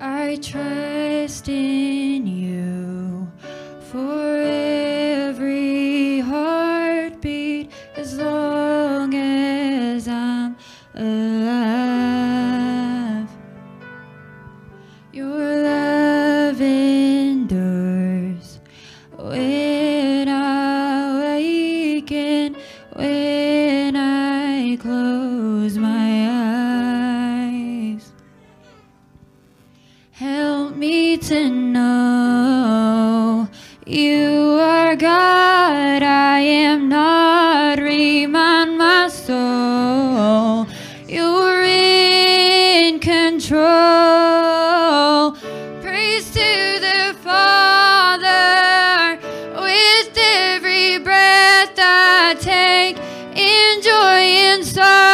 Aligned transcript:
I 0.00 0.36
trust 0.36 1.48
in 1.48 2.26
you 2.26 3.30
for 3.90 4.38
every 4.42 6.20
heartbeat 6.20 7.70
as 7.96 8.18
long 8.18 9.14
as 9.14 10.08
I'm 10.08 10.56
alive. 10.94 11.74
Your 15.12 15.62
love 15.62 16.60
endures 16.60 18.58
when 19.16 20.28
I 20.28 21.20
waken, 21.20 22.56
when 22.94 23.94
I 23.96 24.76
close 24.76 25.78
my 25.78 26.08
eyes. 26.08 26.13
To 31.14 31.48
know 31.48 33.48
you 33.86 34.58
are 34.60 34.96
God. 34.96 36.02
I 36.02 36.40
am 36.40 36.88
not. 36.88 37.78
Remind 37.78 38.76
my 38.76 39.06
soul 39.08 40.66
you're 41.06 41.62
in 41.62 42.98
control. 42.98 43.62
Praise 45.80 46.28
to 46.32 46.80
the 46.80 47.14
Father 47.22 49.16
with 49.54 50.18
every 50.18 50.98
breath 50.98 51.78
I 51.78 52.34
take. 52.40 52.98
In 53.36 53.82
joy 53.82 54.20
and 54.50 54.64
sorrow, 54.64 55.13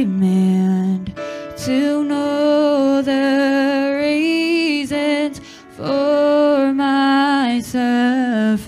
demand 0.00 1.12
to 1.58 2.02
know 2.04 3.02
the 3.02 3.98
reasons 4.00 5.42
for 5.76 6.72
my 6.72 7.60
suffering. 7.60 8.64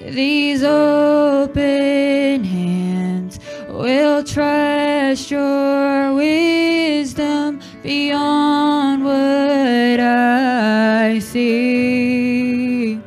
These 0.00 0.64
open 0.64 2.42
hands 2.42 3.38
will 3.68 4.24
trust 4.24 5.30
your 5.30 6.12
wisdom 6.14 7.60
beyond 7.84 9.04
what 9.04 10.00
I 10.00 11.20
see. 11.20 12.98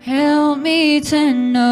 Help 0.00 0.58
me 0.58 1.00
to 1.00 1.32
know 1.32 1.65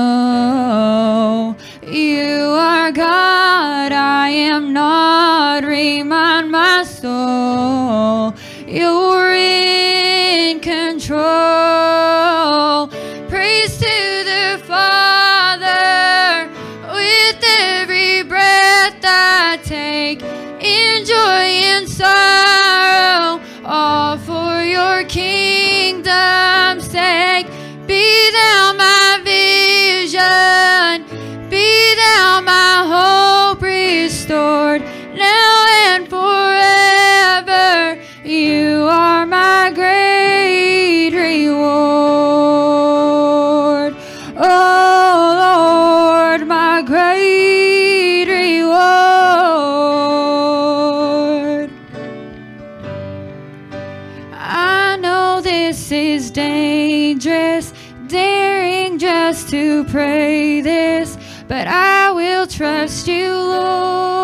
I 4.24 4.30
am 4.30 4.72
not. 4.72 5.64
Remind 5.64 6.50
my 6.50 6.82
soul 6.84 8.34
you're 8.66 9.34
in 9.34 10.60
control. 10.60 11.18
Praise 13.28 13.76
to 13.76 14.24
the 14.32 14.62
Father 14.64 16.48
with 16.90 17.44
every 17.44 18.22
breath 18.22 18.96
I 19.04 19.58
take. 19.62 20.22
In 20.22 21.04
joy 21.04 21.44
You 38.34 38.88
are 38.90 39.24
my 39.26 39.70
great 39.72 41.10
reward. 41.14 41.54
Oh 44.36 45.34
Lord, 45.44 46.48
my 46.48 46.82
great 46.82 48.26
reward. 48.26 48.74
I 54.32 54.96
know 55.00 55.40
this 55.40 55.92
is 55.92 56.32
dangerous, 56.32 57.72
daring 58.08 58.98
just 58.98 59.48
to 59.50 59.84
pray 59.84 60.60
this, 60.60 61.16
but 61.46 61.68
I 61.68 62.10
will 62.10 62.48
trust 62.48 63.06
you, 63.06 63.30
Lord. 63.32 64.23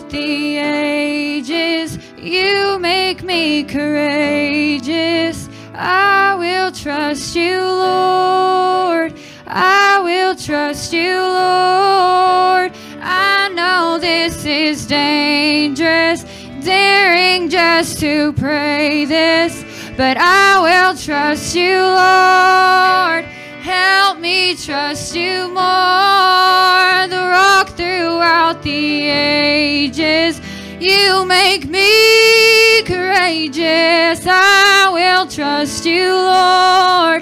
Throughout 0.00 0.10
the 0.10 0.56
ages, 0.58 1.98
you 2.18 2.78
make 2.80 3.22
me 3.22 3.62
courageous. 3.62 5.48
I 5.72 6.34
will 6.34 6.72
trust 6.72 7.36
you, 7.36 7.60
Lord. 7.60 9.14
I 9.46 10.00
will 10.02 10.34
trust 10.34 10.92
you, 10.92 11.14
Lord. 11.14 12.72
I 13.00 13.50
know 13.54 13.98
this 14.00 14.44
is 14.44 14.86
dangerous, 14.86 16.24
daring 16.64 17.48
just 17.48 18.00
to 18.00 18.32
pray 18.32 19.04
this, 19.04 19.64
but 19.96 20.16
I 20.16 20.60
will 20.60 20.96
trust 20.96 21.54
you, 21.54 21.78
Lord. 21.78 23.24
Help 23.64 24.18
me 24.18 24.54
trust 24.56 25.16
you 25.16 25.48
more. 25.48 27.08
The 27.08 27.24
rock 27.32 27.70
throughout 27.70 28.62
the 28.62 29.08
ages, 29.08 30.38
you 30.78 31.24
make 31.24 31.64
me 31.64 32.82
courageous. 32.82 34.26
I 34.26 34.90
will 34.92 35.26
trust 35.26 35.86
you, 35.86 36.12
Lord. 36.12 37.13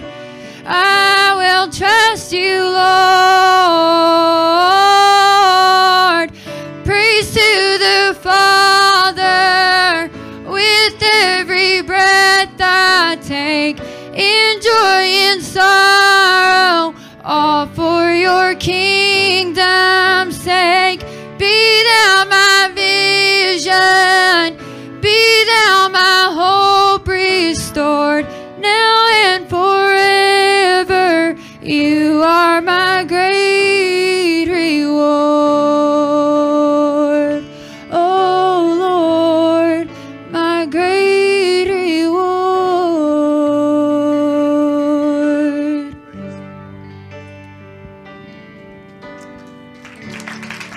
Cristo. 27.52 28.01